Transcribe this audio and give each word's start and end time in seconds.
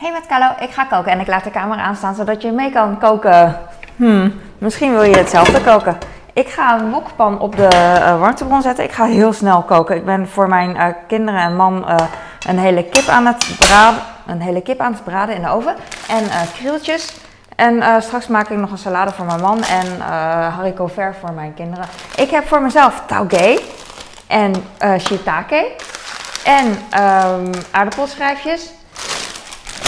Hey 0.00 0.12
met 0.12 0.26
Carlo, 0.26 0.54
ik 0.60 0.70
ga 0.70 0.84
koken 0.84 1.12
en 1.12 1.20
ik 1.20 1.26
laat 1.26 1.44
de 1.44 1.50
camera 1.50 1.82
aanstaan 1.82 2.14
zodat 2.14 2.42
je 2.42 2.52
mee 2.52 2.72
kan 2.72 2.98
koken. 2.98 3.56
Hmm, 3.96 4.40
misschien 4.58 4.92
wil 4.92 5.02
je 5.02 5.16
hetzelfde 5.16 5.60
koken. 5.60 5.98
Ik 6.32 6.48
ga 6.48 6.78
een 6.78 6.90
wokpan 6.90 7.40
op 7.40 7.56
de 7.56 7.68
uh, 7.72 8.20
warmtebron 8.20 8.62
zetten. 8.62 8.84
Ik 8.84 8.92
ga 8.92 9.04
heel 9.04 9.32
snel 9.32 9.62
koken. 9.62 9.96
Ik 9.96 10.04
ben 10.04 10.28
voor 10.28 10.48
mijn 10.48 10.76
uh, 10.76 10.84
kinderen 11.06 11.40
en 11.40 11.56
man 11.56 11.84
uh, 11.88 11.96
een 12.46 12.58
hele 12.58 12.84
kip 12.84 13.08
aan 13.08 13.26
het 13.26 13.54
braden. 13.58 14.00
Een 14.26 14.40
hele 14.40 14.60
kip 14.60 14.80
aan 14.80 14.92
het 14.92 15.04
braden 15.04 15.34
in 15.34 15.42
de 15.42 15.48
oven. 15.48 15.74
En 16.08 16.24
krieltjes. 16.54 17.16
En 17.56 18.02
straks 18.02 18.26
maak 18.26 18.48
ik 18.48 18.58
nog 18.58 18.70
een 18.70 18.78
salade 18.78 19.12
voor 19.12 19.26
mijn 19.26 19.40
man 19.40 19.62
en 19.62 20.00
haricot 20.50 20.92
vert 20.92 21.16
voor 21.20 21.32
mijn 21.32 21.54
kinderen. 21.54 21.84
Ik 22.16 22.30
heb 22.30 22.48
voor 22.48 22.62
mezelf 22.62 23.02
tauge 23.06 23.62
en 24.26 24.54
shiitake. 25.00 25.72
En 26.44 26.66
um, 26.66 27.50
aardappelschijfjes 27.70 28.76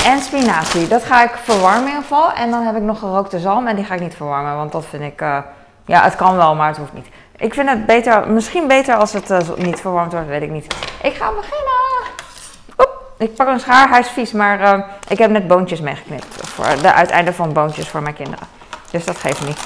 en 0.04 0.20
spinazie. 0.20 0.88
Dat 0.88 1.04
ga 1.04 1.22
ik 1.22 1.30
verwarmen 1.42 1.80
in 1.80 1.86
ieder 1.86 2.02
geval. 2.02 2.32
En 2.32 2.50
dan 2.50 2.62
heb 2.62 2.76
ik 2.76 2.82
nog 2.82 2.98
gerookte 2.98 3.38
zalm. 3.38 3.66
En 3.66 3.76
die 3.76 3.84
ga 3.84 3.94
ik 3.94 4.00
niet 4.00 4.14
verwarmen, 4.14 4.56
want 4.56 4.72
dat 4.72 4.84
vind 4.86 5.02
ik... 5.02 5.20
Uh, 5.20 5.38
ja, 5.84 6.02
het 6.02 6.16
kan 6.16 6.36
wel, 6.36 6.54
maar 6.54 6.68
het 6.68 6.76
hoeft 6.76 6.92
niet. 6.92 7.06
Ik 7.36 7.54
vind 7.54 7.68
het 7.68 7.86
beter, 7.86 8.28
misschien 8.28 8.68
beter 8.68 8.94
als 8.94 9.12
het 9.12 9.30
uh, 9.30 9.38
niet 9.56 9.80
verwarmd 9.80 10.12
wordt, 10.12 10.28
weet 10.28 10.42
ik 10.42 10.50
niet. 10.50 10.74
Ik 11.02 11.14
ga 11.14 11.30
beginnen. 11.30 12.06
Oep, 12.76 13.12
ik 13.18 13.34
pak 13.34 13.48
een 13.48 13.60
schaar, 13.60 13.88
hij 13.88 14.00
is 14.00 14.08
vies, 14.08 14.32
maar 14.32 14.60
uh, 14.60 14.84
ik 15.08 15.18
heb 15.18 15.30
net 15.30 15.48
boontjes 15.48 15.80
meegeknipt. 15.80 16.48
Voor 16.48 16.64
de 16.82 16.92
uiteinden 16.92 17.34
van 17.34 17.52
boontjes 17.52 17.88
voor 17.88 18.02
mijn 18.02 18.14
kinderen. 18.14 18.46
Dus 18.90 19.04
dat 19.04 19.16
geeft 19.16 19.46
niet. 19.46 19.58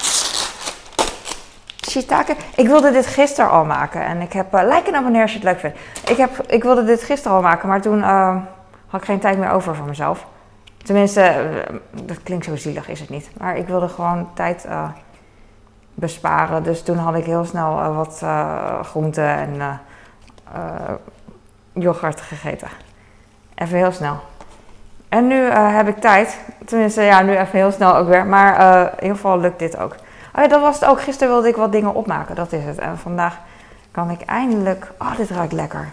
Shiitake. 1.89 2.35
Ik 2.55 2.67
wilde 2.67 2.91
dit 2.91 3.07
gisteren 3.07 3.49
al 3.49 3.65
maken. 3.65 4.05
En 4.05 4.21
ik 4.21 4.33
heb, 4.33 4.53
like 4.53 4.83
en 4.87 4.95
abonneer 4.95 5.21
als 5.21 5.31
je 5.31 5.37
het 5.37 5.47
leuk 5.47 5.59
vindt. 5.59 5.77
Ik, 6.09 6.17
heb, 6.17 6.41
ik 6.47 6.63
wilde 6.63 6.83
dit 6.83 7.03
gisteren 7.03 7.37
al 7.37 7.43
maken, 7.43 7.67
maar 7.67 7.81
toen 7.81 8.03
had 8.95 9.03
ik 9.03 9.09
geen 9.09 9.19
tijd 9.19 9.37
meer 9.37 9.51
over 9.51 9.75
voor 9.75 9.85
mezelf. 9.85 10.25
Tenminste, 10.77 11.21
eh, 11.21 11.75
dat 12.03 12.23
klinkt 12.23 12.45
zo 12.45 12.55
zielig, 12.55 12.89
is 12.89 12.99
het 12.99 13.09
niet. 13.09 13.29
Maar 13.37 13.57
ik 13.57 13.67
wilde 13.67 13.87
gewoon 13.87 14.29
tijd 14.33 14.65
uh, 14.65 14.89
besparen. 15.93 16.63
Dus 16.63 16.83
toen 16.83 16.97
had 16.97 17.15
ik 17.15 17.25
heel 17.25 17.45
snel 17.45 17.79
uh, 17.79 17.95
wat 17.95 18.23
groenten 18.85 19.27
en 19.27 19.79
yoghurt 21.73 22.21
gegeten. 22.21 22.67
Even 23.55 23.77
heel 23.77 23.91
snel. 23.91 24.19
En 25.09 25.27
nu 25.27 25.35
heb 25.51 25.87
ik 25.87 25.97
tijd. 25.97 26.39
Tenminste, 26.65 27.01
ja, 27.01 27.21
nu 27.21 27.31
even 27.31 27.59
heel 27.59 27.71
snel 27.71 27.95
ook 27.95 28.07
weer. 28.07 28.25
Maar 28.25 28.81
in 28.81 29.01
ieder 29.01 29.15
geval 29.15 29.39
lukt 29.39 29.59
dit 29.59 29.77
ook. 29.77 29.95
Oh 30.35 30.41
ja, 30.41 30.47
dat 30.47 30.61
was 30.61 30.79
het 30.79 30.89
ook. 30.89 31.01
Gisteren 31.01 31.33
wilde 31.33 31.47
ik 31.47 31.55
wat 31.55 31.71
dingen 31.71 31.93
opmaken. 31.93 32.35
Dat 32.35 32.51
is 32.51 32.63
het. 32.63 32.77
En 32.77 32.97
vandaag 32.97 33.37
kan 33.91 34.09
ik 34.09 34.21
eindelijk... 34.21 34.91
Oh, 34.99 35.17
dit 35.17 35.29
ruikt 35.29 35.53
lekker. 35.53 35.91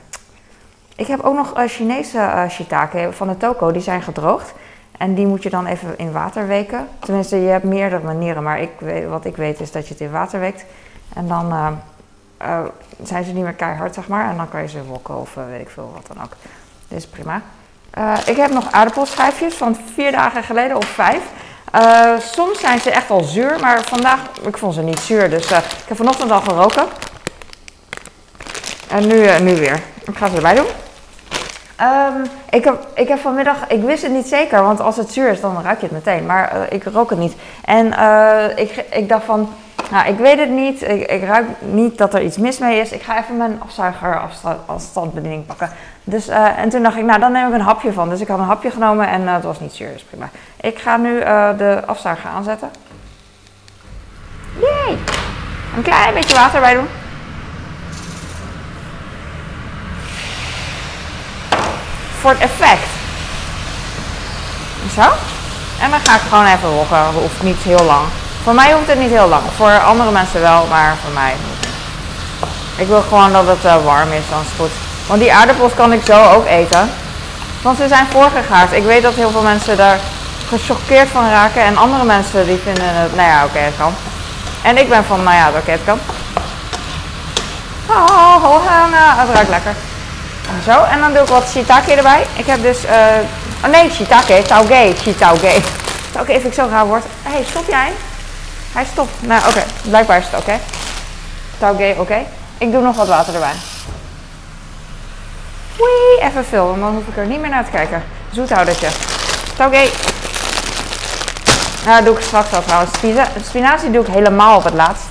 Ik 0.97 1.07
heb 1.07 1.21
ook 1.21 1.35
nog 1.35 1.59
uh, 1.59 1.69
Chinese 1.69 2.17
uh, 2.17 2.49
shiitake 2.49 3.09
van 3.11 3.29
de 3.29 3.37
toko, 3.37 3.71
die 3.73 3.83
zijn 3.83 4.03
gedroogd. 4.03 4.53
En 4.99 5.15
die 5.15 5.27
moet 5.27 5.43
je 5.43 5.51
dan 5.51 5.67
even 5.67 5.99
in 5.99 6.13
water 6.13 6.47
weken. 6.47 6.89
Tenminste, 6.99 7.37
je 7.37 7.49
hebt 7.49 7.65
meerdere 7.65 8.05
manieren, 8.05 8.43
maar 8.43 8.61
ik 8.61 8.71
weet, 8.79 9.09
wat 9.09 9.25
ik 9.25 9.37
weet 9.37 9.61
is 9.61 9.73
dat 9.73 9.87
je 9.87 9.93
het 9.93 10.03
in 10.03 10.11
water 10.11 10.41
weekt. 10.41 10.65
En 11.15 11.29
dan 11.29 11.53
uh, 11.53 12.61
zijn 13.03 13.25
ze 13.25 13.33
niet 13.33 13.43
meer 13.43 13.53
keihard, 13.53 13.95
zeg 13.95 14.09
maar. 14.09 14.31
En 14.31 14.37
dan 14.37 14.49
kan 14.49 14.63
je 14.63 14.69
ze 14.69 14.85
wokken 14.85 15.21
of 15.21 15.35
weet 15.35 15.61
ik 15.61 15.71
veel 15.71 15.93
wat 15.95 16.17
dan 16.17 16.25
ook. 16.25 16.37
Is 16.89 17.07
prima. 17.07 17.43
ik 18.27 18.37
heb 18.37 18.51
nog 18.51 18.73
aardappelschijfjes 18.73 19.55
van 19.55 19.77
vier 19.95 20.13
dagen 20.13 20.43
geleden 20.43 20.77
of 20.77 20.87
vijf. 20.87 21.23
soms 22.19 22.61
zijn 22.61 22.81
ze 22.81 22.91
echt 22.91 23.11
al 23.11 23.23
zuur, 23.23 23.61
maar 23.61 23.83
vandaag, 23.83 24.21
ik 24.47 24.59
vond 24.59 24.75
ze 24.75 24.83
niet 24.83 24.99
zuur. 24.99 25.31
Dus 25.31 25.45
ik 25.51 25.89
heb 25.89 25.97
vanochtend 25.97 26.31
al 26.31 26.41
geroken. 26.41 26.85
En 28.89 29.07
nu, 29.07 29.41
nu 29.41 29.55
weer. 29.55 29.92
Ik 30.13 30.19
ga 30.19 30.29
ze 30.29 30.37
erbij 30.37 30.55
doen. 30.55 30.67
Um, 31.81 32.23
ik, 32.51 32.65
heb, 32.65 32.87
ik 32.95 33.09
heb 33.09 33.19
vanmiddag, 33.19 33.57
ik 33.69 33.83
wist 33.83 34.03
het 34.03 34.13
niet 34.13 34.27
zeker, 34.27 34.63
want 34.63 34.81
als 34.81 34.97
het 34.97 35.13
zuur 35.13 35.29
is, 35.29 35.41
dan 35.41 35.63
ruik 35.63 35.81
je 35.81 35.87
het 35.87 36.05
meteen. 36.05 36.27
Maar 36.27 36.57
uh, 36.57 36.63
ik 36.69 36.85
rook 36.85 37.11
het 37.11 37.19
niet. 37.19 37.35
En 37.65 37.87
uh, 37.87 38.45
ik, 38.57 38.85
ik 38.91 39.09
dacht 39.09 39.25
van, 39.25 39.49
nou, 39.91 40.09
ik 40.09 40.19
weet 40.19 40.39
het 40.39 40.51
niet. 40.51 40.83
Ik, 40.83 41.11
ik 41.11 41.25
ruik 41.25 41.47
niet 41.61 41.99
dat 41.99 42.15
er 42.15 42.23
iets 42.23 42.37
mis 42.37 42.59
mee 42.59 42.81
is. 42.81 42.93
Ik 42.93 43.03
ga 43.03 43.19
even 43.19 43.37
mijn 43.37 43.61
afzuiger 43.67 44.21
afstandbediening 44.67 45.47
pakken. 45.47 45.71
Dus, 46.05 46.29
uh, 46.29 46.59
en 46.59 46.69
toen 46.69 46.83
dacht 46.83 46.97
ik, 46.97 47.05
nou, 47.05 47.21
dan 47.21 47.33
neem 47.33 47.49
ik 47.49 47.55
een 47.55 47.61
hapje 47.61 47.93
van. 47.93 48.09
Dus 48.09 48.21
ik 48.21 48.29
had 48.29 48.39
een 48.39 48.45
hapje 48.45 48.71
genomen 48.71 49.09
en 49.09 49.29
het 49.29 49.45
was 49.45 49.61
niet 49.61 49.73
zuur, 49.73 49.93
dus 49.93 50.03
prima. 50.05 50.31
Ik 50.61 50.79
ga 50.79 50.97
nu 50.97 51.19
de 51.57 51.83
afzuiger 51.87 52.31
aanzetten. 52.31 52.71
Yay! 54.61 54.99
Een 55.77 55.83
klein 55.83 56.15
beetje 56.15 56.37
water 56.37 56.61
bij 56.61 56.75
doen. 56.75 56.89
Voor 62.23 62.31
het 62.31 62.41
effect. 62.41 62.89
Zo. 64.95 65.07
En 65.83 65.91
dan 65.91 66.01
ga 66.05 66.15
ik 66.15 66.21
gewoon 66.29 66.47
even 66.47 66.69
woggen. 66.69 67.05
Hoeft 67.15 67.43
niet 67.43 67.63
heel 67.63 67.85
lang. 67.87 68.07
Voor 68.43 68.55
mij 68.55 68.73
hoeft 68.73 68.89
het 68.89 68.99
niet 68.99 69.11
heel 69.11 69.29
lang. 69.29 69.43
Voor 69.57 69.81
andere 69.81 70.11
mensen 70.11 70.41
wel, 70.41 70.67
maar 70.67 70.97
voor 71.03 71.13
mij 71.13 71.35
niet. 71.47 71.71
Ik 72.77 72.87
wil 72.87 73.03
gewoon 73.03 73.33
dat 73.33 73.47
het 73.47 73.65
uh, 73.65 73.85
warm 73.85 74.13
is, 74.13 74.23
dan 74.31 74.41
is 74.41 74.47
het 74.47 74.57
goed. 74.59 74.71
Want 75.07 75.21
die 75.21 75.33
aardappels 75.33 75.75
kan 75.75 75.93
ik 75.93 76.05
zo 76.05 76.31
ook 76.31 76.47
eten. 76.47 76.91
Want 77.63 77.77
ze 77.77 77.89
zijn 77.89 78.07
voorgegaard. 78.11 78.73
Ik 78.73 78.85
weet 78.85 79.03
dat 79.03 79.15
heel 79.15 79.31
veel 79.31 79.43
mensen 79.43 79.77
daar 79.77 79.99
gechoqueerd 80.49 81.09
van 81.09 81.31
raken. 81.31 81.63
En 81.63 81.77
andere 81.77 82.05
mensen 82.05 82.47
die 82.47 82.61
vinden 82.65 82.89
het, 82.89 83.17
nou 83.17 83.29
ja, 83.29 83.45
oké, 83.45 83.51
okay, 83.51 83.63
het 83.63 83.77
kan. 83.79 83.95
En 84.63 84.79
ik 84.79 84.89
ben 84.89 85.05
van, 85.05 85.23
nou 85.23 85.37
ja, 85.37 85.49
oké, 85.49 85.71
het 85.71 85.85
kan. 85.85 85.99
Oh, 87.87 88.05
oh, 88.09 88.45
oh, 88.45 89.19
het 89.19 89.35
ruikt 89.35 89.51
lekker. 89.51 89.75
Zo, 90.65 90.83
en 90.83 91.01
dan 91.01 91.13
doe 91.13 91.23
ik 91.23 91.29
wat 91.29 91.49
shiitake 91.51 91.93
erbij. 91.93 92.27
Ik 92.37 92.47
heb 92.47 92.63
dus, 92.63 92.85
uh, 92.85 92.91
oh 93.65 93.71
nee, 93.71 93.91
shiitake, 93.91 94.43
tauge, 94.43 94.95
shiitake. 95.03 95.61
Tauge 96.13 96.33
vind 96.33 96.45
ik 96.45 96.53
zo 96.53 96.69
raar 96.71 96.87
woord. 96.87 97.05
Hé, 97.23 97.33
hey, 97.33 97.45
stop 97.49 97.69
jij? 97.69 97.93
Hij 98.73 98.85
stopt. 98.93 99.11
Nou, 99.21 99.49
oké, 99.49 99.63
blijkbaar 99.83 100.19
is 100.19 100.25
het 100.25 100.41
oké. 100.41 100.43
Okay. 100.43 100.61
Tauge, 101.59 101.95
oké. 101.99 102.19
Ik 102.59 102.73
doe 102.73 102.83
nog 102.83 102.97
wat 102.97 103.09
water 103.09 103.35
erbij. 103.35 103.55
Wee, 105.77 106.29
even 106.29 106.45
veel, 106.45 106.77
dan 106.81 106.95
hoef 106.95 107.07
ik 107.07 107.17
er 107.17 107.27
niet 107.27 107.41
meer 107.41 107.51
naar 107.51 107.65
te 107.65 107.71
kijken. 107.71 108.03
Zoethoudertje. 108.33 108.89
Tauge. 109.57 109.91
Nou, 111.85 111.97
dat 111.97 112.05
doe 112.05 112.17
ik 112.17 112.25
straks 112.25 112.51
wel 112.51 112.63
trouwens. 112.63 112.91
Spinazie 113.49 113.91
doe 113.91 114.07
ik 114.07 114.13
helemaal 114.13 114.57
op 114.57 114.65
het 114.65 114.75
laatst. 114.75 115.05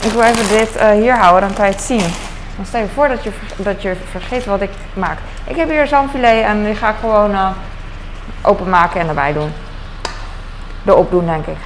Ik 0.00 0.10
wil 0.10 0.22
even 0.22 0.48
dit 0.48 0.68
uh, 0.76 0.90
hier 0.90 1.16
houden, 1.16 1.40
dan 1.40 1.56
kan 1.56 1.66
je 1.66 1.72
het 1.72 1.82
zien. 1.82 2.14
Dan 2.56 2.66
stel 2.66 2.80
je 2.80 2.88
voor 2.88 3.08
dat 3.08 3.22
je, 3.22 3.30
dat 3.56 3.82
je 3.82 3.96
vergeet 4.10 4.44
wat 4.44 4.60
ik 4.60 4.70
maak. 4.92 5.18
Ik 5.44 5.56
heb 5.56 5.68
hier 5.68 5.86
zalmfilet 5.86 6.44
en 6.44 6.64
die 6.64 6.74
ga 6.74 6.88
ik 6.88 6.96
gewoon 7.00 7.30
uh, 7.30 7.48
openmaken 8.42 9.00
en 9.00 9.08
erbij 9.08 9.32
doen. 9.32 9.52
Erop 10.84 11.10
doen, 11.10 11.26
denk 11.26 11.46
ik. 11.46 11.56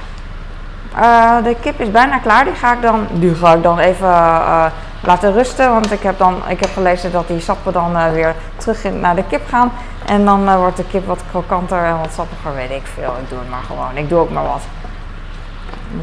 Uh, 0.95 1.43
de 1.43 1.55
kip 1.61 1.79
is 1.79 1.91
bijna 1.91 2.17
klaar. 2.17 2.43
Die 2.43 2.53
ga 2.53 2.73
ik 2.73 2.81
dan, 2.81 3.07
die 3.11 3.35
ga 3.35 3.53
ik 3.53 3.63
dan 3.63 3.79
even 3.79 4.07
uh, 4.07 4.65
laten 5.03 5.33
rusten. 5.33 5.71
Want 5.71 5.91
ik 5.91 6.01
heb, 6.01 6.17
dan, 6.17 6.41
ik 6.47 6.59
heb 6.59 6.69
gelezen 6.73 7.11
dat 7.11 7.27
die 7.27 7.39
sappen 7.39 7.73
dan 7.73 8.11
weer 8.11 8.35
terug 8.55 8.83
in, 8.83 8.99
naar 8.99 9.15
de 9.15 9.23
kip 9.23 9.47
gaan. 9.47 9.71
En 10.05 10.25
dan 10.25 10.57
wordt 10.57 10.77
de 10.77 10.85
kip 10.85 11.07
wat 11.07 11.23
krokanter 11.31 11.83
en 11.83 11.99
wat 11.99 12.13
sappiger, 12.13 12.55
weet 12.55 12.71
ik 12.71 12.87
veel. 12.93 13.15
Ik 13.21 13.29
doe 13.29 13.39
het 13.39 13.49
maar 13.49 13.63
gewoon. 13.67 13.97
Ik 13.97 14.09
doe 14.09 14.19
ook 14.19 14.29
maar 14.29 14.43
wat. 14.43 14.61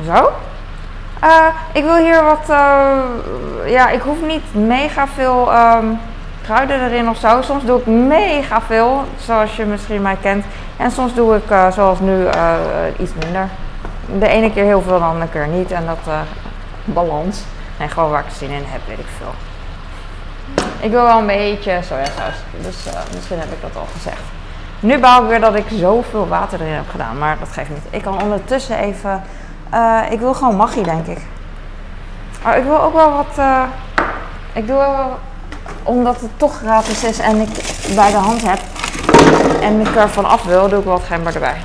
Zo. 0.06 0.30
Uh, 1.26 1.46
ik 1.72 1.84
wil 1.84 1.96
hier 1.96 2.24
wat, 2.24 2.50
uh, 2.50 2.98
ja, 3.66 3.88
ik 3.88 4.00
hoef 4.00 4.22
niet 4.26 4.54
mega 4.54 5.08
veel 5.08 5.52
um, 5.54 6.00
kruiden 6.42 6.84
erin 6.84 7.08
of 7.08 7.16
zo. 7.16 7.42
Soms 7.42 7.64
doe 7.64 7.80
ik 7.80 7.86
mega 7.86 8.60
veel, 8.60 9.04
zoals 9.18 9.56
je 9.56 9.64
misschien 9.64 10.02
mij 10.02 10.16
kent. 10.20 10.44
En 10.76 10.90
soms 10.90 11.14
doe 11.14 11.36
ik, 11.36 11.50
uh, 11.50 11.72
zoals 11.72 12.00
nu, 12.00 12.26
iets 12.98 13.12
minder. 13.24 13.48
De 14.18 14.28
ene 14.28 14.52
keer 14.52 14.64
heel 14.64 14.82
veel, 14.82 14.98
de 14.98 15.04
andere 15.04 15.30
keer 15.30 15.46
niet. 15.46 15.70
En 15.70 15.86
dat 15.86 16.14
balans. 16.84 17.42
Nee, 17.78 17.88
gewoon 17.88 18.10
waar 18.10 18.24
ik 18.26 18.32
zin 18.36 18.50
in 18.50 18.64
heb, 18.66 18.80
weet 18.86 18.98
ik 18.98 19.08
veel. 19.18 19.34
Ik 20.80 20.90
wil 20.90 21.02
wel 21.02 21.18
een 21.18 21.26
beetje 21.26 21.78
sojasaus. 21.82 22.34
Dus 22.60 22.76
misschien 23.14 23.38
heb 23.38 23.52
ik 23.52 23.60
dat 23.60 23.76
al 23.76 23.86
gezegd. 23.92 24.22
Nu 24.80 24.98
bouw 24.98 25.22
ik 25.22 25.28
weer 25.28 25.40
dat 25.40 25.54
ik 25.54 25.66
zoveel 25.68 26.28
water 26.28 26.60
erin 26.60 26.74
heb 26.74 26.90
gedaan. 26.90 27.18
Maar 27.18 27.36
dat 27.38 27.48
geeft 27.48 27.68
niet. 27.68 27.86
Ik 27.90 28.02
kan 28.02 28.22
ondertussen 28.22 28.78
even 28.78 29.22
uh, 29.74 30.00
ik 30.10 30.18
wil 30.18 30.34
gewoon 30.34 30.56
magie, 30.56 30.82
denk 30.82 31.06
ik. 31.06 31.18
Maar 32.42 32.58
ik 32.58 32.64
wil 32.64 32.80
ook 32.80 32.94
wel 32.94 33.12
wat. 33.12 33.38
Uh, 33.38 33.62
ik 34.52 34.66
doe 34.66 34.76
wel. 34.76 35.18
Omdat 35.82 36.20
het 36.20 36.30
toch 36.36 36.56
gratis 36.56 37.04
is 37.04 37.18
en 37.18 37.40
ik 37.40 37.48
bij 37.94 38.10
de 38.10 38.16
hand 38.16 38.42
heb. 38.42 38.58
En 39.60 39.80
ik 39.80 39.96
er 39.96 40.08
van 40.08 40.24
af 40.24 40.42
wil, 40.44 40.68
doe 40.68 40.78
ik 40.78 40.84
wat 40.84 41.02
gember 41.02 41.34
erbij. 41.34 41.56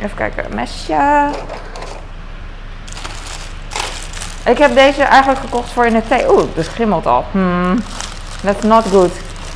Even 0.00 0.16
kijken, 0.16 0.54
mesje. 0.54 1.28
Ik 4.44 4.58
heb 4.58 4.74
deze 4.74 5.02
eigenlijk 5.02 5.40
gekocht 5.40 5.72
voor 5.72 5.86
in 5.86 5.92
de 5.92 6.02
thee. 6.08 6.30
Oeh, 6.32 6.44
dus 6.54 6.66
schimmelt 6.66 7.06
al. 7.06 7.24
Hmm, 7.30 7.78
that's 8.42 8.62
not 8.62 8.84
good. 8.90 9.12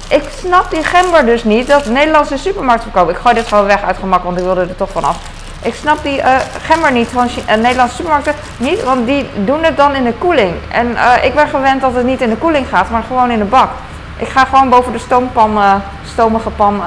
Ik 0.09 0.23
snap 0.39 0.71
die 0.71 0.85
gember 0.85 1.27
dus 1.27 1.45
niet 1.45 1.67
dat 1.67 1.87
Nederlandse 1.87 2.39
supermarkt 2.39 2.83
verkopen. 2.83 3.15
Ik 3.15 3.21
gooi 3.21 3.35
dit 3.35 3.49
gewoon 3.49 3.65
weg 3.65 3.83
uit 3.83 3.97
gemak, 3.97 4.23
want 4.23 4.39
ik 4.39 4.45
wilde 4.45 4.61
er 4.61 4.77
toch 4.77 4.91
vanaf. 4.91 5.17
Ik 5.63 5.75
snap 5.75 6.03
die 6.03 6.19
uh, 6.19 6.91
niet 6.93 7.09
van 7.09 7.27
uh, 7.27 7.55
Nederlandse 7.55 7.97
supermarkten 7.97 8.35
niet, 8.57 8.85
want 8.85 9.07
die 9.07 9.29
doen 9.45 9.65
het 9.65 9.77
dan 9.77 9.95
in 9.95 10.05
de 10.05 10.13
koeling. 10.13 10.55
En 10.69 10.87
uh, 10.91 11.13
ik 11.23 11.35
ben 11.35 11.49
gewend 11.49 11.81
dat 11.81 11.95
het 11.95 12.05
niet 12.05 12.21
in 12.21 12.29
de 12.29 12.37
koeling 12.37 12.69
gaat, 12.69 12.91
maar 12.91 13.03
gewoon 13.03 13.31
in 13.31 13.39
de 13.39 13.45
bak. 13.45 13.71
Ik 14.17 14.29
ga 14.29 14.45
gewoon 14.45 14.69
boven 14.69 14.93
de 14.93 14.99
stoompan, 14.99 15.59
stomige 16.05 16.51
pan 16.51 16.83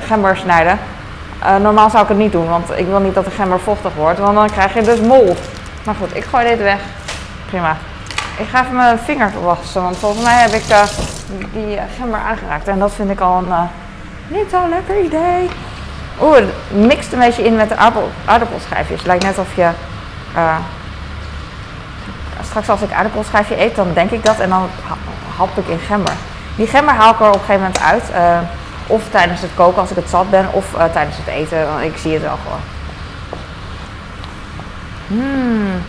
gember 0.00 0.36
snijden. 0.36 0.78
Normaal 1.60 1.90
zou 1.90 2.02
ik 2.02 2.08
het 2.08 2.18
niet 2.18 2.32
doen, 2.32 2.48
want 2.48 2.70
ik 2.76 2.86
wil 2.86 2.98
niet 2.98 3.14
dat 3.14 3.24
de 3.24 3.30
gember 3.30 3.60
vochtig 3.60 3.94
wordt, 3.94 4.18
want 4.18 4.34
dan 4.34 4.50
krijg 4.50 4.74
je 4.74 4.82
dus 4.82 5.00
mol. 5.00 5.36
Maar 5.84 5.94
goed, 5.94 6.16
ik 6.16 6.24
gooi 6.24 6.48
dit 6.48 6.58
weg. 6.58 6.80
Prima. 7.46 7.76
Ik 8.36 8.46
ga 8.48 8.62
even 8.62 8.76
mijn 8.76 8.98
vinger 8.98 9.32
wassen, 9.42 9.82
want 9.82 9.96
volgens 9.96 10.24
mij 10.24 10.40
heb 10.40 10.50
ik 10.50 10.64
die 11.52 11.78
gember 11.98 12.20
aangeraakt. 12.20 12.68
En 12.68 12.78
dat 12.78 12.92
vind 12.92 13.10
ik 13.10 13.20
al 13.20 13.36
een 13.36 13.68
niet 14.28 14.50
zo 14.50 14.68
lekker 14.68 15.00
idee. 15.04 15.50
Oeh, 16.20 16.36
het 16.36 16.46
mixt 16.70 17.12
een 17.12 17.18
beetje 17.18 17.44
in 17.44 17.56
met 17.56 17.68
de 17.68 17.76
aardappel, 17.76 18.10
aardappelschijfjes. 18.24 19.02
Lijkt 19.02 19.24
net 19.24 19.38
of 19.38 19.56
je... 19.56 19.68
straks 22.42 22.68
als 22.68 22.80
ik 22.80 22.92
aardappelschijfje 22.92 23.60
eet, 23.60 23.74
dan 23.76 23.92
denk 23.94 24.10
ik 24.10 24.24
dat 24.24 24.38
en 24.38 24.48
dan 24.48 24.68
hap 25.36 25.58
ik 25.58 25.68
in 25.68 25.78
gember. 25.86 26.12
Die 26.56 26.66
gember 26.66 26.94
haal 26.94 27.12
ik 27.12 27.20
er 27.20 27.26
op 27.26 27.34
een 27.34 27.40
gegeven 27.40 27.60
moment 27.60 27.80
uit. 27.80 28.02
Uh, 28.14 28.38
of 28.86 29.02
tijdens 29.10 29.40
het 29.40 29.50
koken 29.54 29.80
als 29.80 29.90
ik 29.90 29.96
het 29.96 30.08
zat 30.08 30.30
ben, 30.30 30.48
of 30.52 30.64
uh, 30.74 30.84
tijdens 30.92 31.16
het 31.16 31.26
eten. 31.26 31.66
Want 31.66 31.84
ik 31.84 31.96
zie 31.96 32.12
het 32.12 32.22
wel 32.22 32.38
gewoon. 32.42 32.60
Hmm. 35.06 35.82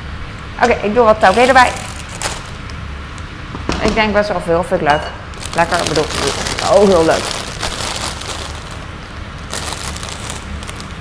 Oké, 0.63 0.85
ik 0.85 0.93
doe 0.93 1.03
wat 1.03 1.19
tauge 1.19 1.39
erbij. 1.39 1.71
Ik 3.81 3.93
denk 3.93 4.13
best 4.13 4.29
wel 4.29 4.41
veel, 4.45 4.63
vind 4.63 4.81
ik 4.81 4.87
leuk. 4.87 5.01
Lekker, 5.55 5.77
bedoel, 5.87 6.05
oh 6.71 6.87
heel 6.87 7.05
leuk. 7.05 7.44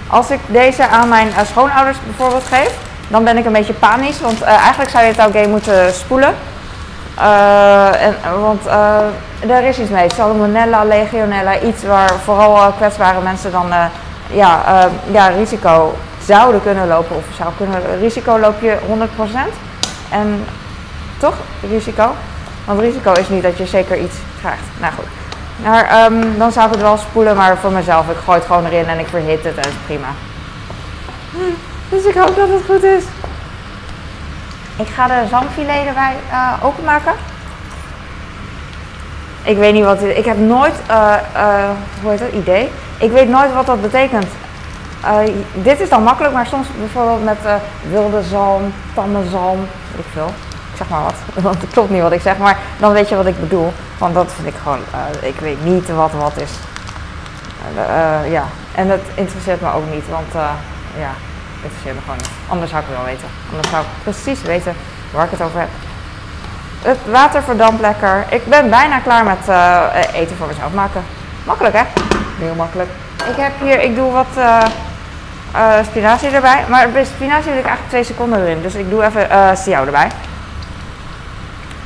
Als 0.06 0.30
ik 0.30 0.40
deze 0.46 0.88
aan 0.88 1.08
mijn 1.08 1.28
uh, 1.28 1.38
schoonouders 1.44 1.98
bijvoorbeeld 2.04 2.44
geef, 2.44 2.70
dan 3.08 3.24
ben 3.24 3.36
ik 3.36 3.44
een 3.44 3.52
beetje 3.52 3.72
panisch. 3.72 4.20
Want 4.20 4.42
eigenlijk 4.42 4.90
zou 4.90 5.04
je 5.04 5.14
tauge 5.14 5.48
moeten 5.48 5.94
spoelen. 5.94 6.34
Uh, 7.18 8.02
en, 8.02 8.14
want 8.40 8.66
er 9.48 9.64
is 9.64 9.78
iets 9.78 9.90
mee. 9.90 10.12
Salmonella, 10.14 10.84
legionella, 10.84 11.60
iets 11.60 11.82
waar 11.84 12.12
vooral 12.24 12.72
kwetsbare 12.72 13.20
mensen 13.20 13.52
dan 13.52 13.66
ja, 14.30 14.60
ja, 15.10 15.26
risico 15.26 15.94
zouden 16.26 16.62
kunnen 16.62 16.88
lopen. 16.88 17.16
Of 17.16 17.24
zou 17.36 17.50
kunnen, 17.56 17.98
risico 18.00 18.38
loop 18.38 18.60
je 18.60 18.76
100%. 18.78 19.54
En 20.10 20.44
toch, 21.18 21.34
risico. 21.70 22.14
Want 22.64 22.80
risico 22.80 23.12
is 23.12 23.28
niet 23.28 23.42
dat 23.42 23.58
je 23.58 23.66
zeker 23.66 23.98
iets 23.98 24.16
krijgt. 24.40 24.64
Nou 24.80 24.92
goed. 24.92 25.23
Maar 25.56 26.04
um, 26.04 26.38
dan 26.38 26.52
zou 26.52 26.66
ik 26.66 26.72
het 26.72 26.82
wel 26.82 26.96
spoelen, 26.96 27.36
maar 27.36 27.58
voor 27.58 27.72
mezelf. 27.72 28.08
Ik 28.08 28.16
gooi 28.24 28.38
het 28.38 28.46
gewoon 28.46 28.66
erin 28.66 28.86
en 28.86 28.98
ik 28.98 29.06
verhit 29.06 29.44
het 29.44 29.56
en 29.56 29.62
het 29.62 29.66
is 29.66 29.86
prima. 29.86 30.08
Dus 31.88 32.04
ik 32.04 32.14
hoop 32.14 32.36
dat 32.36 32.48
het 32.48 32.62
goed 32.66 32.82
is. 32.82 33.04
Ik 34.76 34.88
ga 34.88 35.06
de 35.06 35.26
zalmfilet 35.30 35.86
erbij 35.86 36.14
uh, 36.30 36.52
openmaken. 36.62 37.12
Ik 39.42 39.56
weet 39.56 39.72
niet 39.72 39.84
wat 39.84 40.00
dit 40.00 40.16
Ik 40.16 40.24
heb 40.24 40.38
nooit, 40.38 40.74
uh, 40.90 41.14
uh, 41.36 41.70
hoe 42.02 42.10
heet 42.10 42.18
dat, 42.18 42.32
idee. 42.32 42.70
Ik 42.98 43.10
weet 43.10 43.28
nooit 43.28 43.52
wat 43.52 43.66
dat 43.66 43.82
betekent. 43.82 44.26
dit 45.52 45.80
is 45.80 45.88
dan 45.88 46.02
makkelijk, 46.02 46.34
maar 46.34 46.46
soms 46.46 46.66
bijvoorbeeld 46.78 47.24
met 47.24 47.38
wilde 47.90 48.22
zalm, 48.22 48.72
tandenzalm, 48.94 49.58
weet 49.90 50.04
ik 50.04 50.12
veel. 50.12 50.30
Zeg 50.76 50.88
maar 50.88 51.02
wat, 51.02 51.14
want 51.48 51.60
het 51.60 51.70
klopt 51.70 51.90
niet 51.90 52.02
wat 52.02 52.12
ik 52.12 52.20
zeg, 52.20 52.38
maar 52.38 52.58
dan 52.78 52.92
weet 52.92 53.08
je 53.08 53.16
wat 53.16 53.26
ik 53.26 53.40
bedoel. 53.40 53.72
Want 53.98 54.14
dat 54.14 54.32
vind 54.32 54.48
ik 54.48 54.54
gewoon, 54.62 54.78
ik 55.20 55.40
weet 55.40 55.64
niet 55.64 55.88
wat 55.88 56.12
wat 56.12 56.36
is. 56.36 56.50
ja, 58.30 58.44
en 58.74 58.88
dat 58.88 59.00
interesseert 59.14 59.60
me 59.60 59.72
ook 59.72 59.90
niet, 59.92 60.08
want 60.08 60.32
ja, 60.98 61.10
interesseert 61.62 61.94
me 61.94 62.00
gewoon 62.00 62.16
niet. 62.16 62.30
Anders 62.48 62.70
zou 62.70 62.82
ik 62.82 62.88
het 62.88 62.96
wel 62.96 63.06
weten. 63.06 63.28
Anders 63.50 63.70
zou 63.70 63.82
ik 63.82 63.88
precies 64.02 64.42
weten 64.42 64.74
waar 65.12 65.24
ik 65.24 65.30
het 65.30 65.42
over 65.42 65.60
heb. 65.60 65.68
Het 66.82 66.98
water 67.10 67.42
verdampt 67.42 67.80
lekker. 67.80 68.24
Ik 68.28 68.46
ben 68.46 68.70
bijna 68.70 68.98
klaar 68.98 69.24
met 69.24 69.48
eten 70.12 70.36
voor 70.36 70.46
mezelf 70.46 70.72
maken. 70.72 71.04
Makkelijk 71.44 71.74
hè? 71.74 71.82
Heel 72.38 72.54
makkelijk. 72.54 72.90
Ik 73.28 73.36
heb 73.36 73.52
hier, 73.60 73.80
ik 73.80 73.94
doe 73.94 74.12
wat 74.12 74.26
uh, 75.54 75.78
spinazie 75.90 76.28
erbij. 76.28 76.64
Maar 76.68 76.90
bij 76.90 77.04
spinazie 77.04 77.50
wil 77.50 77.60
ik 77.60 77.66
eigenlijk 77.66 77.88
twee 77.88 78.04
seconden 78.04 78.40
erin. 78.40 78.62
Dus 78.62 78.74
ik 78.74 78.90
doe 78.90 79.04
even 79.04 79.26
uh, 79.30 79.78
erbij. 79.78 80.08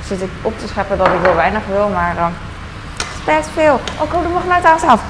Zit 0.09 0.23
ik 0.23 0.31
op 0.43 0.59
te 0.59 0.69
scheppen 0.69 0.99
dat 0.99 1.07
ik 1.07 1.13
heel 1.23 1.35
weinig 1.35 1.63
wil, 1.71 1.89
maar 1.89 2.15
uh, 2.17 2.25
het 2.97 3.07
is 3.19 3.25
best 3.25 3.49
veel. 3.55 3.75
Oh, 3.75 4.11
hoop 4.11 4.23
dat 4.23 4.33
mijn 4.33 4.41
geluid 4.43 4.65
aanstaat. 4.65 5.01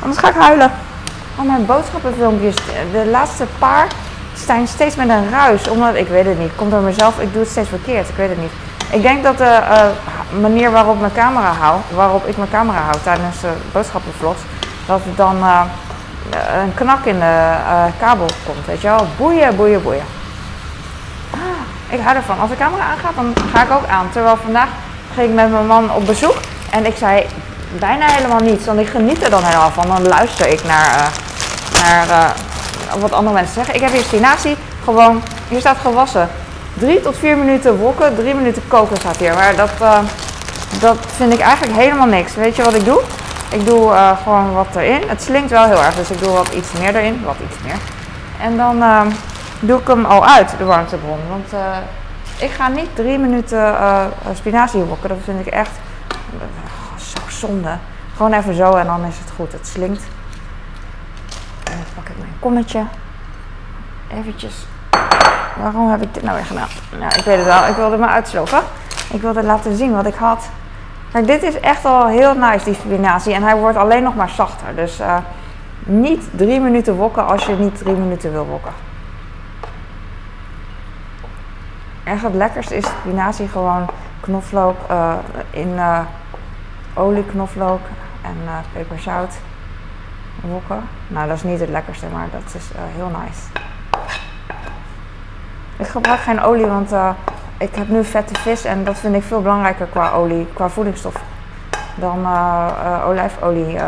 Anders 0.00 0.20
ga 0.20 0.28
ik 0.28 0.34
huilen. 0.34 0.70
Oh, 1.38 1.46
mijn 1.46 1.66
boodschappenfilmpjes, 1.66 2.54
de 2.92 3.06
laatste 3.10 3.46
paar 3.58 3.86
zijn 4.34 4.68
steeds 4.68 4.96
met 4.96 5.08
een 5.08 5.30
ruis. 5.30 5.68
Omdat, 5.68 5.94
ik 5.94 6.08
weet 6.08 6.24
het 6.24 6.38
niet, 6.38 6.54
komt 6.56 6.70
door 6.70 6.80
mezelf, 6.80 7.20
ik 7.20 7.32
doe 7.32 7.42
het 7.42 7.50
steeds 7.50 7.68
verkeerd, 7.68 8.08
ik 8.08 8.16
weet 8.16 8.28
het 8.28 8.38
niet. 8.38 8.52
Ik 8.90 9.02
denk 9.02 9.22
dat 9.22 9.38
de 9.38 9.60
uh, 9.70 10.40
manier 10.40 10.70
waarop, 10.70 11.00
mijn 11.00 11.12
camera 11.12 11.52
hou, 11.52 11.80
waarop 11.94 12.26
ik 12.26 12.36
mijn 12.36 12.50
camera 12.50 12.78
hou 12.78 12.96
tijdens 13.02 13.44
uh, 13.44 13.50
boodschappenvlogs, 13.72 14.40
dat 14.86 15.00
er 15.00 15.14
dan 15.14 15.36
een 16.62 16.74
knak 16.74 17.04
in 17.04 17.18
de 17.18 17.56
kabel 17.98 18.28
komt, 18.46 18.66
weet 18.66 18.80
je 18.80 18.88
wel. 18.88 19.06
Boeien, 19.16 19.56
boeien, 19.56 19.82
boeien. 19.82 20.04
Ik 21.94 22.00
hou 22.00 22.16
ervan. 22.16 22.40
Als 22.40 22.50
de 22.50 22.56
camera 22.56 22.82
aangaat, 22.82 23.14
dan 23.14 23.34
ga 23.52 23.62
ik 23.62 23.70
ook 23.70 23.86
aan. 23.86 24.06
Terwijl 24.12 24.36
vandaag 24.36 24.68
ging 25.14 25.28
ik 25.28 25.34
met 25.34 25.50
mijn 25.50 25.66
man 25.66 25.92
op 25.92 26.06
bezoek 26.06 26.36
en 26.70 26.86
ik 26.86 26.96
zei 26.96 27.26
bijna 27.78 28.06
helemaal 28.06 28.40
niets, 28.40 28.66
want 28.66 28.78
ik 28.78 28.88
geniet 28.88 29.22
er 29.22 29.30
dan 29.30 29.44
helemaal 29.44 29.70
van. 29.70 29.86
Dan 29.86 30.06
luister 30.06 30.48
ik 30.48 30.64
naar, 30.64 31.10
naar 31.82 32.34
wat 32.98 33.12
andere 33.12 33.34
mensen 33.34 33.54
zeggen. 33.54 33.74
Ik 33.74 33.80
heb 33.80 33.92
hier 33.92 34.02
spinazie, 34.02 34.56
gewoon, 34.84 35.22
hier 35.48 35.60
staat 35.60 35.76
gewassen. 35.78 36.28
Drie 36.74 37.00
tot 37.00 37.16
vier 37.18 37.36
minuten 37.36 37.76
wokken, 37.76 38.14
drie 38.16 38.34
minuten 38.34 38.62
koken 38.68 38.96
staat 38.96 39.16
hier. 39.16 39.34
Maar 39.34 39.56
dat, 39.56 39.70
uh, 39.82 39.98
dat 40.80 40.96
vind 41.16 41.32
ik 41.32 41.40
eigenlijk 41.40 41.78
helemaal 41.78 42.06
niks. 42.06 42.34
Weet 42.34 42.56
je 42.56 42.62
wat 42.62 42.74
ik 42.74 42.84
doe? 42.84 43.00
Ik 43.50 43.66
doe 43.66 43.92
gewoon 44.22 44.52
wat 44.52 44.76
erin. 44.76 45.02
Het 45.06 45.22
slinkt 45.22 45.50
wel 45.50 45.64
heel 45.64 45.82
erg, 45.82 45.94
dus 45.94 46.10
ik 46.10 46.20
doe 46.20 46.32
wat 46.32 46.48
iets 46.48 46.72
meer 46.78 46.96
erin. 46.96 47.22
Wat 47.24 47.36
iets 47.50 47.56
meer. 47.64 47.78
En 48.40 48.56
dan 48.56 48.82
doe 49.60 49.80
ik 49.80 49.86
hem 49.86 50.04
al 50.04 50.26
uit, 50.26 50.54
de 50.58 50.64
warmtebron. 50.64 51.18
Want 51.28 51.52
ik 52.38 52.50
ga 52.50 52.68
niet 52.68 52.88
drie 52.94 53.18
minuten 53.18 53.74
spinazie 54.34 54.82
wokken. 54.82 55.08
Dat 55.08 55.18
vind 55.24 55.46
ik 55.46 55.52
echt 55.52 55.70
zo 56.98 57.18
zonde. 57.28 57.76
Gewoon 58.16 58.32
even 58.32 58.54
zo 58.54 58.74
en 58.74 58.86
dan 58.86 59.04
is 59.04 59.18
het 59.18 59.30
goed. 59.36 59.52
Het 59.52 59.66
slinkt. 59.66 60.02
En 61.64 61.72
dan 61.72 61.86
pak 61.94 62.08
ik 62.08 62.18
mijn 62.18 62.36
kommetje. 62.38 62.84
Eventjes. 64.12 64.66
Waarom 65.60 65.90
heb 65.90 66.02
ik 66.02 66.14
dit 66.14 66.22
nou 66.22 66.36
weer 66.36 66.46
gedaan? 66.46 66.68
Nou, 66.98 67.14
ik 67.16 67.24
weet 67.24 67.36
het 67.36 67.44
wel. 67.44 67.66
Ik 67.66 67.74
wilde 67.74 67.96
me 67.96 68.06
uitsloven. 68.06 68.60
Ik 69.12 69.20
wilde 69.20 69.42
laten 69.42 69.76
zien 69.76 69.94
wat 69.94 70.06
ik 70.06 70.14
had. 70.14 70.48
Maar 71.12 71.24
dit 71.24 71.42
is 71.42 71.60
echt 71.60 71.84
al 71.84 72.06
heel 72.06 72.34
nice, 72.34 72.64
die 72.64 72.74
spinazie. 72.74 73.34
En 73.34 73.42
hij 73.42 73.56
wordt 73.56 73.78
alleen 73.78 74.02
nog 74.02 74.14
maar 74.14 74.28
zachter. 74.28 74.74
Dus 74.74 75.00
uh, 75.00 75.16
niet 75.78 76.24
drie 76.30 76.60
minuten 76.60 76.94
wokken 76.94 77.26
als 77.26 77.46
je 77.46 77.54
niet 77.54 77.78
drie 77.78 77.94
minuten 77.94 78.32
wil 78.32 78.46
wokken. 78.46 78.72
Echt 82.04 82.22
het 82.22 82.34
lekkerste 82.34 82.76
is 82.76 82.86
spinazie 82.86 83.48
gewoon 83.48 83.86
knoflook 84.20 84.76
uh, 84.90 85.14
in 85.50 85.68
uh, 85.68 86.00
olie, 86.94 87.24
knoflook 87.24 87.80
en 88.22 88.36
peperzout 88.72 89.34
wokken. 90.40 90.82
Nou, 91.08 91.28
dat 91.28 91.36
is 91.36 91.42
niet 91.42 91.60
het 91.60 91.68
lekkerste, 91.68 92.06
maar 92.12 92.26
dat 92.32 92.54
is 92.54 92.70
heel 92.96 93.10
nice. 93.22 93.40
Ik 95.76 95.86
gebruik 95.86 96.20
geen 96.20 96.40
olie, 96.40 96.66
want 96.66 96.92
ik 97.58 97.74
heb 97.74 97.88
nu 97.88 98.04
vette 98.04 98.40
vis 98.40 98.64
en 98.64 98.84
dat 98.84 98.98
vind 98.98 99.14
ik 99.14 99.22
veel 99.22 99.42
belangrijker 99.42 99.86
qua 99.86 100.10
olie, 100.10 100.46
qua 100.52 100.68
voedingsstof. 100.68 101.14
Dan 101.94 102.26
olijfolie 103.04 103.78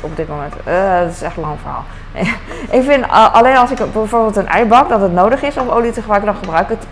op 0.00 0.16
dit 0.16 0.28
moment. 0.28 0.54
dat 1.02 1.10
is 1.10 1.22
echt 1.22 1.36
een 1.36 1.42
lang 1.42 1.58
verhaal. 1.60 1.84
ik 2.78 2.82
vind 2.82 3.08
alleen 3.10 3.56
als 3.56 3.70
ik 3.70 3.92
bijvoorbeeld 3.92 4.36
een 4.36 4.48
ei 4.48 4.64
bak 4.64 4.88
dat 4.88 5.00
het 5.00 5.12
nodig 5.12 5.42
is 5.42 5.56
om 5.56 5.68
olie 5.68 5.92
te 5.92 6.00
gebruiken, 6.00 6.32
dan 6.32 6.42
gebruik, 6.42 6.68
het, 6.68 6.86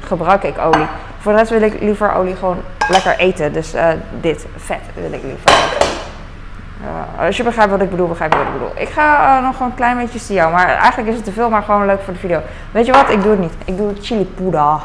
gebruik 0.00 0.42
ik 0.42 0.58
olie. 0.58 0.86
Voor 1.18 1.32
de 1.32 1.38
rest 1.38 1.50
wil 1.50 1.62
ik 1.62 1.80
liever 1.80 2.14
olie 2.14 2.36
gewoon 2.36 2.58
lekker 2.88 3.18
eten. 3.18 3.52
Dus 3.52 3.74
dit, 4.20 4.46
vet 4.56 4.80
wil 4.94 5.12
ik 5.12 5.22
liever. 5.22 5.86
Uh, 6.82 7.24
als 7.26 7.36
je 7.36 7.42
begrijpt 7.42 7.70
wat 7.70 7.80
ik 7.80 7.90
bedoel, 7.90 8.08
begrijp 8.08 8.32
je 8.32 8.38
wat 8.38 8.46
ik 8.46 8.52
bedoel. 8.52 8.72
Ik 8.74 8.88
ga 8.88 9.38
uh, 9.38 9.44
nog 9.44 9.60
een 9.60 9.74
klein 9.74 9.96
beetje 9.96 10.18
siao, 10.18 10.50
maar 10.50 10.68
eigenlijk 10.68 11.08
is 11.08 11.14
het 11.14 11.24
te 11.24 11.32
veel, 11.32 11.50
maar 11.50 11.62
gewoon 11.62 11.86
leuk 11.86 12.00
voor 12.02 12.12
de 12.12 12.18
video. 12.18 12.40
Weet 12.70 12.86
je 12.86 12.92
wat? 12.92 13.10
Ik 13.10 13.22
doe 13.22 13.30
het 13.30 13.40
niet. 13.40 13.52
Ik 13.64 13.76
doe 13.76 13.94
chili 14.00 14.24
poeder. 14.24 14.80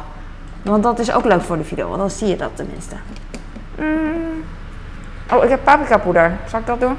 Want 0.62 0.84
dat 0.84 1.00
is 1.00 1.14
ook 1.14 1.26
leuk 1.26 1.42
voor 1.42 1.58
de 1.58 1.64
video, 1.64 1.88
want 1.88 2.00
dan 2.00 2.10
zie 2.10 2.28
je 2.28 2.36
dat 2.36 2.50
tenminste. 2.54 2.96
Mm. 3.76 4.44
Oh, 5.32 5.44
ik 5.44 5.50
heb 5.50 5.64
paprika 5.64 5.98
poeder. 5.98 6.38
Zal 6.48 6.60
ik 6.60 6.66
dat 6.66 6.80
doen? 6.80 6.98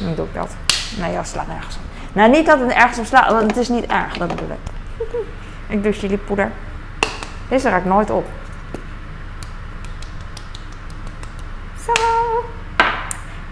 Dan 0.00 0.14
doe 0.14 0.24
ik 0.24 0.34
dat. 0.34 0.50
Nee, 0.98 1.12
ja, 1.12 1.24
slaat 1.24 1.46
nergens 1.46 1.76
op. 1.76 1.82
Nou, 2.12 2.30
niet 2.30 2.46
dat 2.46 2.60
het 2.60 2.72
ergens 2.72 2.98
op 2.98 3.04
slaat, 3.04 3.30
want 3.30 3.50
het 3.50 3.56
is 3.56 3.68
niet 3.68 3.86
erg, 3.86 4.16
dat 4.16 4.28
bedoel 4.28 4.48
ik. 4.50 4.70
ik 5.74 5.82
doe 5.82 5.92
chili 5.92 6.18
poeder. 6.18 6.50
Deze 7.48 7.68
raakt 7.68 7.84
nooit 7.84 8.10
op. 8.10 8.26
Zo. 11.84 11.92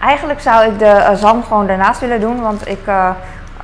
Eigenlijk 0.01 0.39
zou 0.39 0.65
ik 0.65 0.79
de 0.79 0.85
uh, 0.85 1.13
zalm 1.13 1.43
gewoon 1.43 1.67
daarnaast 1.67 1.99
willen 1.99 2.19
doen, 2.19 2.41
want, 2.41 2.67
ik, 2.67 2.87
uh, 2.87 3.09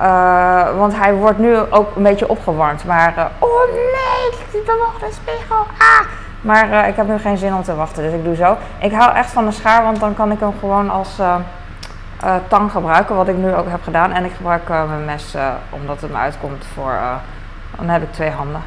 uh, 0.00 0.76
want 0.78 0.96
hij 0.96 1.14
wordt 1.14 1.38
nu 1.38 1.56
ook 1.56 1.96
een 1.96 2.02
beetje 2.02 2.28
opgewarmd. 2.28 2.84
Maar, 2.84 3.30
oh 3.38 3.64
nee, 3.72 4.60
ik 4.60 4.66
bewoog 4.66 4.98
de 4.98 5.08
spiegel. 5.12 5.66
Ah! 5.78 6.06
Maar 6.40 6.72
eh, 6.72 6.88
ik 6.88 6.96
heb 6.96 7.08
nu 7.08 7.18
geen 7.18 7.38
zin 7.38 7.54
om 7.54 7.62
te 7.62 7.74
wachten, 7.74 8.02
dus 8.02 8.12
ik 8.12 8.24
doe 8.24 8.34
zo. 8.34 8.56
Ik 8.78 8.92
hou 8.92 9.14
echt 9.14 9.30
van 9.30 9.44
de 9.44 9.50
schaar, 9.50 9.82
want 9.82 10.00
dan 10.00 10.14
kan 10.14 10.32
ik 10.32 10.40
hem 10.40 10.52
gewoon 10.60 10.90
als 10.90 11.18
uh, 11.20 11.34
uh, 12.24 12.34
tang 12.48 12.70
gebruiken, 12.70 13.16
wat 13.16 13.28
ik 13.28 13.36
nu 13.36 13.54
ook 13.54 13.68
heb 13.68 13.82
gedaan. 13.82 14.12
En 14.12 14.24
ik 14.24 14.32
gebruik 14.36 14.68
mijn 14.68 15.04
mes 15.04 15.34
omdat 15.70 16.00
het 16.00 16.10
me 16.10 16.16
uitkomt 16.16 16.64
voor, 16.74 16.98
dan 17.76 17.88
heb 17.88 18.02
ik 18.02 18.12
twee 18.12 18.30
handen. 18.30 18.62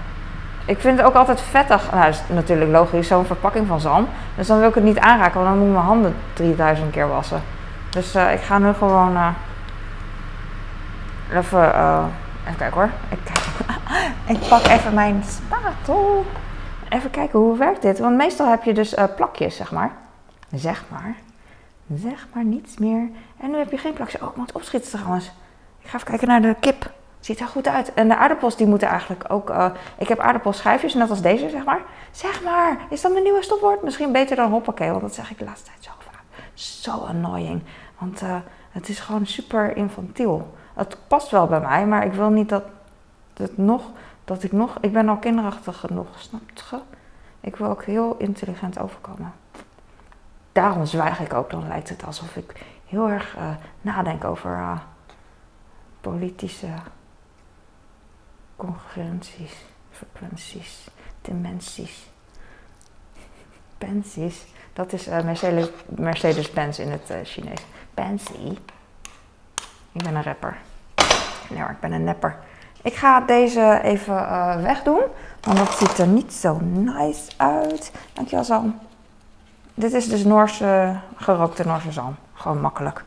Ik 0.66 0.80
vind 0.80 0.98
het 0.98 1.08
ook 1.08 1.14
altijd 1.14 1.42
vettig, 1.42 1.92
nou 1.92 2.08
is 2.08 2.22
natuurlijk 2.28 2.72
logisch, 2.72 3.08
zo'n 3.08 3.26
verpakking 3.26 3.68
van 3.68 3.80
zalm. 3.80 4.08
Dus 4.36 4.48
dan 4.48 4.60
wil 4.60 4.68
ik 4.70 4.76
het 4.76 4.84
niet 4.84 5.00
aanraken, 5.00 5.34
want 5.34 5.46
dan 5.46 5.58
moet 5.58 5.68
ik 5.68 5.74
mijn 5.74 5.86
handen 5.86 6.16
3000 6.34 6.92
keer 6.92 7.08
wassen. 7.08 7.42
Dus 7.90 8.16
ik 8.16 8.42
ga 8.42 8.58
nu 8.58 8.74
gewoon 8.74 9.18
even, 11.34 11.74
even 12.42 12.58
kijken 12.58 12.74
hoor. 12.74 12.90
Ik, 13.10 13.20
ik 14.38 14.48
pak 14.50 14.68
even 14.68 14.94
mijn 14.94 15.24
spatel 15.24 16.26
even 16.94 17.10
kijken 17.10 17.40
hoe 17.40 17.58
werkt 17.58 17.82
dit. 17.82 18.00
Want 18.00 18.16
meestal 18.16 18.50
heb 18.50 18.64
je 18.64 18.74
dus 18.74 18.94
uh, 18.94 19.04
plakjes, 19.16 19.56
zeg 19.56 19.72
maar. 19.72 19.92
Zeg 20.52 20.84
maar. 20.90 21.16
Zeg 21.96 22.28
maar 22.34 22.44
niets 22.44 22.78
meer. 22.78 23.10
En 23.40 23.52
nu 23.52 23.58
heb 23.58 23.72
je 23.72 23.78
geen 23.78 23.94
plakjes. 23.94 24.22
Oh, 24.22 24.30
ik 24.30 24.36
moet 24.36 24.52
opschieten 24.52 24.92
trouwens. 24.92 25.26
Ik 25.82 25.90
ga 25.90 25.96
even 25.96 26.08
kijken 26.08 26.28
naar 26.28 26.42
de 26.42 26.56
kip. 26.60 26.92
Ziet 27.24 27.40
er 27.40 27.48
goed 27.48 27.68
uit. 27.68 27.94
En 27.94 28.08
de 28.08 28.18
aardappels 28.18 28.56
die 28.56 28.68
moeten 28.68 28.88
eigenlijk 28.88 29.26
ook... 29.28 29.50
Uh, 29.50 29.66
ik 29.98 30.08
heb 30.08 30.20
aardappelschijfjes, 30.20 30.94
net 30.94 31.10
als 31.10 31.22
deze, 31.22 31.50
zeg 31.50 31.66
maar. 31.66 31.82
Zeg 32.12 32.44
maar, 32.44 32.78
is 32.90 33.02
dat 33.02 33.12
mijn 33.12 33.24
nieuwe 33.24 33.44
stopwoord? 33.44 33.84
Misschien 33.84 34.12
beter 34.12 34.36
dan 34.36 34.52
hoppakee, 34.52 34.90
want 34.90 35.02
dat 35.02 35.14
zeg 35.14 35.32
ik 35.32 35.38
de 35.38 35.46
laatste 35.46 35.70
tijd 35.70 35.84
zo 35.84 35.92
vaak. 35.98 36.24
Zo 36.54 36.92
annoying. 36.92 37.64
Want 38.00 38.22
uh, 38.22 38.36
het 38.70 38.90
is 38.90 39.00
gewoon 39.00 39.26
super 39.26 39.78
infantiel. 39.78 40.54
Het 40.74 40.98
past 41.08 41.30
wel 41.30 41.48
bij 41.48 41.60
mij, 41.60 41.86
maar 41.88 42.06
ik 42.06 42.14
wil 42.14 42.30
niet 42.30 42.50
dat 42.50 42.64
het 43.34 43.58
nog 43.58 43.84
dat 44.26 44.44
ik 44.44 44.52
nog, 44.52 44.78
ik 44.82 44.94
ben 44.94 45.10
al 45.10 45.18
kinderachtig 45.18 45.80
genoeg, 45.80 46.08
snap 46.16 46.42
je? 46.54 46.80
Ik 47.40 47.56
wil 47.56 47.68
ook 47.68 47.84
heel 47.84 48.16
intelligent 48.18 48.80
overkomen. 48.80 49.34
Daarom 50.52 50.86
zwijg 50.86 51.20
ik 51.20 51.34
ook, 51.34 51.50
dan 51.50 51.68
lijkt 51.68 51.90
het 51.90 52.06
alsof 52.06 52.36
ik 52.36 52.66
heel 52.86 53.10
erg 53.10 53.36
uh, 53.38 53.44
nadenk 53.82 54.24
over 54.24 54.82
politische 56.02 56.68
congruenties, 58.66 59.54
frequenties, 59.92 60.88
dimensies, 61.22 62.10
pensies. 63.78 64.46
Dat 64.74 64.94
is 64.94 65.08
uh, 65.08 65.24
Mercedes, 65.24 65.70
Mercedes-Benz 65.86 66.80
in 66.80 66.92
het 66.92 67.14
Chinees. 67.24 67.66
Pansy. 67.94 68.58
Ik 69.92 70.04
ben 70.04 70.16
een 70.16 70.24
rapper. 70.24 70.58
Nee 71.50 71.62
hoor, 71.62 71.70
ik 71.70 71.80
ben 71.80 71.92
een 71.92 72.04
nepper. 72.04 72.36
Ik 72.82 72.94
ga 72.94 73.20
deze 73.20 73.80
even 73.84 74.16
uh, 74.16 74.62
wegdoen, 74.62 75.02
want 75.42 75.58
dat 75.58 75.78
ziet 75.78 75.98
er 75.98 76.08
niet 76.08 76.34
zo 76.34 76.60
nice 76.60 77.32
uit. 77.38 77.92
Dankjewel 78.14 78.44
zalm. 78.44 78.80
Dit 79.74 79.94
is 79.94 80.10
dus 80.10 80.24
Noorse, 80.24 81.00
gerookte 81.16 81.66
Noorse 81.66 81.92
zalm. 81.92 82.16
Gewoon 82.34 82.62
makkelijk. 82.62 83.04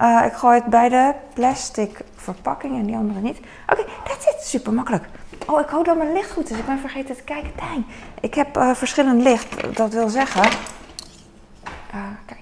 Uh, 0.00 0.22
ik 0.26 0.32
gooi 0.32 0.60
het 0.60 0.70
bij 0.70 0.88
de 0.88 1.14
plastic 1.34 2.00
verpakking 2.14 2.78
en 2.78 2.86
die 2.86 2.96
andere 2.96 3.20
niet. 3.20 3.40
Oké, 3.68 3.84
dat 4.04 4.36
is 4.40 4.50
super 4.50 4.72
makkelijk. 4.72 5.04
Oh, 5.46 5.60
ik 5.60 5.68
hoop 5.68 5.84
dat 5.84 5.96
mijn 5.96 6.12
licht 6.12 6.30
goed 6.30 6.50
is. 6.50 6.58
Ik 6.58 6.66
ben 6.66 6.78
vergeten 6.78 7.16
te 7.16 7.22
kijken. 7.22 7.50
Dang. 7.56 7.84
Ik 8.20 8.34
heb 8.34 8.56
uh, 8.56 8.74
verschillend 8.74 9.22
licht. 9.22 9.76
Dat 9.76 9.92
wil 9.92 10.08
zeggen... 10.08 10.42
kijk. 12.26 12.40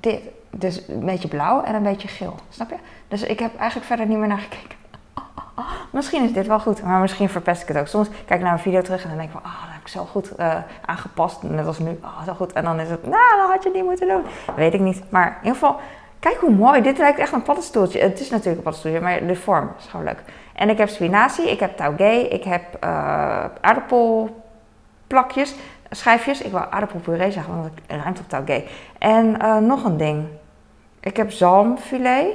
Dit. 0.00 0.20
Dus 0.50 0.88
een 0.88 1.04
beetje 1.04 1.28
blauw 1.28 1.62
en 1.62 1.74
een 1.74 1.82
beetje 1.82 2.08
geel. 2.08 2.34
Snap 2.48 2.70
je? 2.70 2.76
Dus 3.08 3.22
ik 3.22 3.38
heb 3.38 3.56
eigenlijk 3.56 3.86
verder 3.86 4.06
niet 4.06 4.18
meer 4.18 4.28
naar 4.28 4.38
gekeken 4.38 4.76
misschien 5.90 6.24
is 6.24 6.32
dit 6.32 6.46
wel 6.46 6.60
goed, 6.60 6.82
maar 6.82 7.00
misschien 7.00 7.28
verpest 7.28 7.62
ik 7.62 7.68
het 7.68 7.76
ook. 7.76 7.86
Soms 7.86 8.08
kijk 8.08 8.40
ik 8.40 8.46
naar 8.46 8.52
een 8.52 8.58
video 8.58 8.82
terug 8.82 9.02
en 9.02 9.08
dan 9.08 9.18
denk 9.18 9.30
ik 9.30 9.34
van, 9.40 9.50
ah, 9.50 9.60
dat 9.60 9.72
heb 9.72 9.80
ik 9.80 9.88
zo 9.88 10.04
goed 10.04 10.32
uh, 10.38 10.56
aangepast. 10.86 11.42
Net 11.42 11.66
als 11.66 11.78
nu, 11.78 11.98
ah, 12.00 12.22
zo 12.26 12.34
goed. 12.34 12.52
En 12.52 12.64
dan 12.64 12.80
is 12.80 12.90
het, 12.90 13.06
nou, 13.06 13.36
dat 13.36 13.50
had 13.50 13.62
je 13.62 13.70
niet 13.74 13.84
moeten 13.84 14.08
doen. 14.08 14.22
Weet 14.56 14.74
ik 14.74 14.80
niet. 14.80 15.02
Maar 15.10 15.26
in 15.26 15.36
ieder 15.36 15.52
geval, 15.52 15.80
kijk 16.24 16.38
hoe 16.40 16.50
mooi. 16.50 16.82
Dit 16.82 16.98
lijkt 16.98 17.18
echt 17.18 17.32
een 17.32 17.42
paddenstoeltje. 17.42 18.00
Het 18.00 18.20
is 18.20 18.30
natuurlijk 18.30 18.56
een 18.56 18.62
paddenstoeltje, 18.62 19.00
maar 19.00 19.26
de 19.26 19.36
vorm 19.36 19.70
is 19.78 19.86
gewoon 19.86 20.04
leuk. 20.04 20.22
En 20.54 20.68
ik 20.68 20.78
heb 20.78 20.88
spinazie, 20.88 21.50
ik 21.50 21.60
heb 21.60 21.76
taugé, 21.76 22.10
ik 22.10 22.44
heb 22.44 22.62
uh, 22.84 23.44
aardappelplakjes, 23.60 25.54
schijfjes. 25.90 26.42
Ik 26.42 26.50
wil 26.50 26.60
aardappelpuree 26.60 27.30
zeggen, 27.30 27.54
want 27.54 27.64
het 27.64 28.00
ruimt 28.00 28.20
op 28.20 28.28
taugé. 28.28 28.64
En 28.98 29.36
uh, 29.42 29.56
nog 29.56 29.84
een 29.84 29.96
ding. 29.96 30.26
Ik 31.00 31.16
heb 31.16 31.30
zalmfilet. 31.30 32.26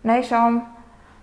Nee, 0.00 0.22
zalm 0.22 0.76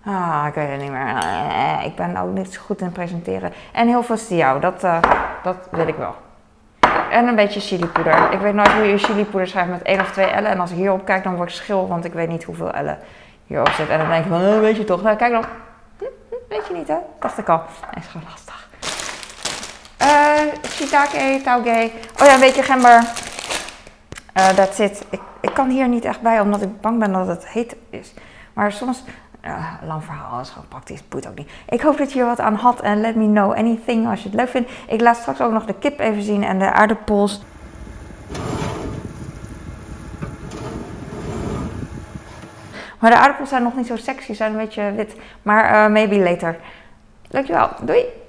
Ah, 0.08 0.44
ik 0.48 0.54
weet 0.54 0.70
het 0.70 0.80
niet 0.80 0.90
meer. 0.90 1.16
Eh, 1.16 1.84
ik 1.84 1.94
ben 1.94 2.16
ook 2.16 2.34
niet 2.34 2.52
zo 2.52 2.60
goed 2.60 2.80
in 2.80 2.92
presenteren. 2.92 3.52
En 3.72 3.88
heel 3.88 4.02
veel 4.02 4.16
stiao, 4.16 4.58
dat, 4.58 4.84
uh, 4.84 5.02
dat 5.42 5.68
wil 5.70 5.88
ik 5.88 5.96
wel. 5.96 6.14
En 7.16 7.28
een 7.28 7.34
beetje 7.34 7.60
chilipoeder. 7.60 8.32
Ik 8.32 8.38
weet 8.38 8.54
nooit 8.54 8.72
hoe 8.72 8.84
je 8.84 8.98
chilipoeder 8.98 9.48
schrijft 9.48 9.70
met 9.70 9.82
1 9.82 10.00
of 10.00 10.12
2 10.12 10.26
ellen. 10.26 10.50
En 10.50 10.60
als 10.60 10.70
ik 10.70 10.76
hierop 10.76 11.04
kijk, 11.04 11.24
dan 11.24 11.36
word 11.36 11.48
ik 11.48 11.54
schil, 11.54 11.88
want 11.88 12.04
ik 12.04 12.12
weet 12.12 12.28
niet 12.28 12.44
hoeveel 12.44 12.70
ellen 12.70 12.98
hierop 13.46 13.68
zit. 13.68 13.88
En 13.88 13.98
dan 13.98 14.08
denk 14.08 14.24
ik 14.24 14.30
van, 14.30 14.40
uh, 14.40 14.58
weet 14.58 14.76
je 14.76 14.84
toch? 14.84 15.02
Nou, 15.02 15.16
kijk 15.16 15.32
dan. 15.32 15.44
Weet 16.48 16.66
je 16.68 16.74
niet, 16.74 16.88
hè? 16.88 16.96
Dacht 17.20 17.38
ik 17.38 17.48
al. 17.48 17.56
Nee, 17.56 18.04
is 18.04 18.10
gewoon 18.10 18.26
lastig. 18.30 18.68
Uh, 20.02 20.54
shiitake, 20.70 21.40
tauge. 21.44 21.90
Oh 22.20 22.26
ja, 22.26 22.34
een 22.34 22.40
beetje 22.40 22.62
gember. 22.62 23.02
Uh, 24.36 24.48
that's 24.48 24.78
it. 24.78 25.04
Ik, 25.10 25.20
ik 25.40 25.54
kan 25.54 25.68
hier 25.68 25.88
niet 25.88 26.04
echt 26.04 26.20
bij, 26.20 26.40
omdat 26.40 26.62
ik 26.62 26.80
bang 26.80 26.98
ben 26.98 27.12
dat 27.12 27.26
het 27.26 27.48
heet 27.48 27.76
is. 27.90 28.14
Maar 28.52 28.72
soms 28.72 29.02
ja, 29.46 29.78
lang 29.86 30.04
verhaal, 30.04 30.40
is 30.40 30.50
gewoon 30.50 30.68
praktisch, 30.68 31.08
boeit 31.08 31.28
ook 31.28 31.36
niet. 31.36 31.50
Ik 31.68 31.80
hoop 31.80 31.98
dat 31.98 32.12
je 32.12 32.20
er 32.20 32.26
wat 32.26 32.40
aan 32.40 32.54
had 32.54 32.80
en 32.80 33.00
let 33.00 33.16
me 33.16 33.26
know 33.26 33.52
anything 33.52 34.08
als 34.08 34.22
je 34.22 34.28
het 34.28 34.38
leuk 34.38 34.48
vindt. 34.48 34.70
Ik 34.88 35.00
laat 35.00 35.16
straks 35.16 35.40
ook 35.40 35.52
nog 35.52 35.64
de 35.64 35.74
kip 35.78 36.00
even 36.00 36.22
zien 36.22 36.44
en 36.44 36.58
de 36.58 36.72
aardappels. 36.72 37.44
Maar 42.98 43.10
de 43.10 43.16
aardappels 43.16 43.48
zijn 43.48 43.62
nog 43.62 43.76
niet 43.76 43.86
zo 43.86 43.96
sexy, 43.96 44.34
zijn 44.34 44.52
een 44.52 44.58
beetje 44.58 44.92
wit. 44.92 45.16
Maar 45.42 45.64
uh, 45.64 45.92
maybe 45.92 46.18
later. 46.18 46.56
Dankjewel, 47.28 47.70
doei! 47.80 48.25